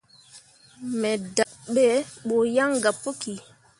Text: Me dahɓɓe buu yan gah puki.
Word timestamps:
Me 0.99 1.11
dahɓɓe 1.35 1.85
buu 2.25 2.43
yan 2.55 2.71
gah 2.83 2.95
puki. 3.01 3.33